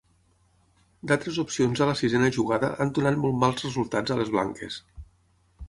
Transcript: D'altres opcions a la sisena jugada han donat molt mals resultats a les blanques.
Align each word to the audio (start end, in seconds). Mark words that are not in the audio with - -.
D'altres 1.11 1.37
opcions 1.43 1.83
a 1.83 1.87
la 1.91 1.95
sisena 1.99 2.31
jugada 2.39 2.71
han 2.87 2.95
donat 3.01 3.21
molt 3.27 3.39
mals 3.45 3.63
resultats 3.69 4.15
a 4.17 4.21
les 4.23 4.35
blanques. 4.39 4.83